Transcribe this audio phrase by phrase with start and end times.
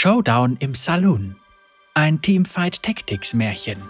[0.00, 1.34] Showdown im Saloon.
[1.92, 3.82] Ein Teamfight Tactics Märchen.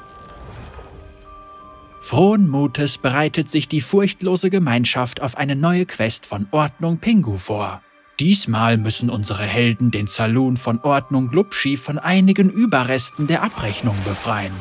[2.01, 7.83] Frohen Mutes bereitet sich die furchtlose Gemeinschaft auf eine neue Quest von Ordnung Pingu vor.
[8.19, 14.55] Diesmal müssen unsere Helden den Saloon von Ordnung Glubschi von einigen Überresten der Abrechnung befreien.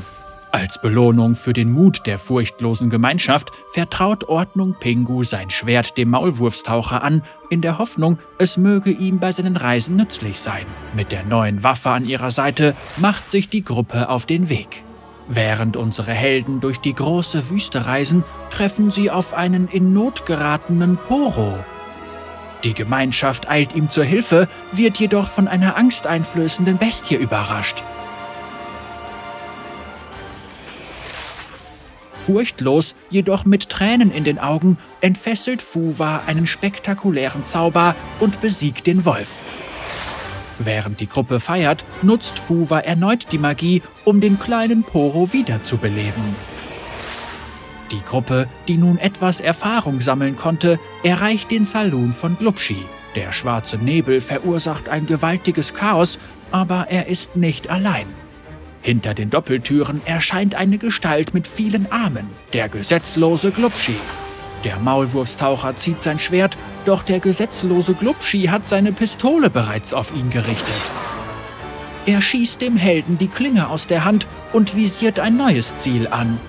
[0.52, 7.04] Als Belohnung für den Mut der furchtlosen Gemeinschaft vertraut Ordnung Pingu sein Schwert dem Maulwurfstaucher
[7.04, 10.65] an, in der Hoffnung, es möge ihm bei seinen Reisen nützlich sein.
[10.96, 14.83] Mit der neuen Waffe an ihrer Seite macht sich die Gruppe auf den Weg.
[15.28, 20.97] Während unsere Helden durch die große Wüste reisen, treffen sie auf einen in Not geratenen
[20.97, 21.60] Poro.
[22.64, 27.83] Die Gemeinschaft eilt ihm zur Hilfe, wird jedoch von einer angsteinflößenden Bestie überrascht.
[32.27, 39.05] Furchtlos, jedoch mit Tränen in den Augen, entfesselt Fuwa einen spektakulären Zauber und besiegt den
[39.05, 39.30] Wolf.
[40.59, 46.35] Während die Gruppe feiert, nutzt Fuwa erneut die Magie, um den kleinen Poro wiederzubeleben.
[47.91, 52.83] Die Gruppe, die nun etwas Erfahrung sammeln konnte, erreicht den Saloon von Glubschi.
[53.15, 56.19] Der schwarze Nebel verursacht ein gewaltiges Chaos,
[56.52, 58.07] aber er ist nicht allein.
[58.81, 63.95] Hinter den Doppeltüren erscheint eine Gestalt mit vielen Armen, der gesetzlose Glubschi.
[64.64, 70.30] Der Maulwurfstaucher zieht sein Schwert, doch der gesetzlose Glubschi hat seine Pistole bereits auf ihn
[70.30, 70.92] gerichtet.
[72.05, 76.39] Er schießt dem Helden die Klinge aus der Hand und visiert ein neues Ziel an.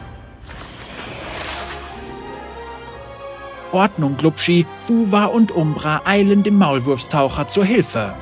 [3.72, 8.14] Ordnung, Glubschi, Fuwa und Umbra eilen dem Maulwurfstaucher zur Hilfe.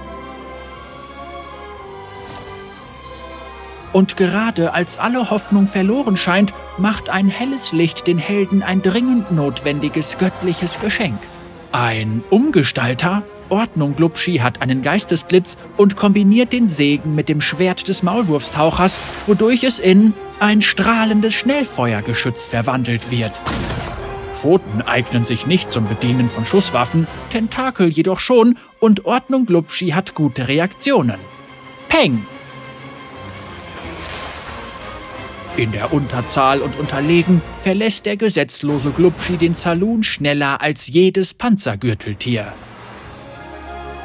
[3.97, 9.33] Und gerade als alle Hoffnung verloren scheint, macht ein helles Licht den Helden ein dringend
[9.33, 11.19] notwendiges göttliches Geschenk.
[11.72, 13.22] Ein Umgestalter?
[13.48, 19.64] Ordnung Glubschi hat einen Geistesblitz und kombiniert den Segen mit dem Schwert des Maulwurfstauchers, wodurch
[19.64, 23.33] es in ein strahlendes Schnellfeuergeschütz verwandelt wird.
[24.34, 30.15] Pfoten eignen sich nicht zum Bedienen von Schusswaffen, Tentakel jedoch schon und Ordnung Glubschi hat
[30.15, 31.16] gute Reaktionen.
[31.88, 32.26] Peng!
[35.56, 42.53] In der Unterzahl und unterlegen verlässt der gesetzlose Glubschi den Saloon schneller als jedes Panzergürteltier.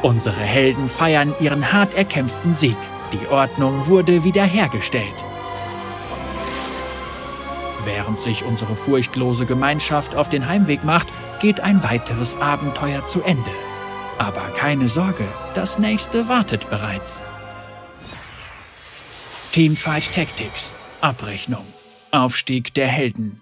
[0.01, 2.77] Unsere Helden feiern ihren hart erkämpften Sieg.
[3.11, 5.05] Die Ordnung wurde wiederhergestellt.
[7.83, 11.07] Während sich unsere furchtlose Gemeinschaft auf den Heimweg macht,
[11.41, 13.51] geht ein weiteres Abenteuer zu Ende.
[14.17, 17.21] Aber keine Sorge, das nächste wartet bereits.
[19.51, 21.65] Teamfight Tactics Abrechnung.
[22.11, 23.41] Aufstieg der Helden.